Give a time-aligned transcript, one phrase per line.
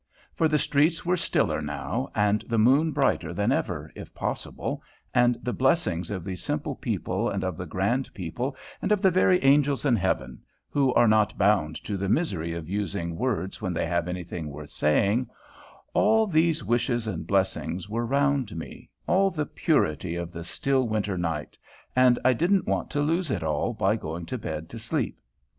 [0.33, 4.81] For the streets were stiller now, and the moon brighter than ever, if possible,
[5.13, 9.11] and the blessings of these simple people and of the grand people, and of the
[9.11, 10.41] very angels in heaven,
[10.71, 14.71] who are not bound to the misery of using words when they have anything worth
[14.71, 15.29] saying,
[15.93, 21.15] all these wishes and blessings were round me, all the purity of the still winter
[21.15, 21.59] night,
[21.95, 25.19] and I didn't want to lose it all by going to bed to sleep.